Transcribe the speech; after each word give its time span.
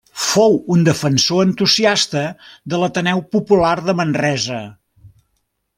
Fou 0.27 0.55
un 0.75 0.85
defensor 0.87 1.43
entusiasta 1.47 2.23
de 2.73 2.81
l'Ateneu 2.85 3.21
Popular 3.37 3.75
de 3.91 3.97
Manresa. 4.01 4.63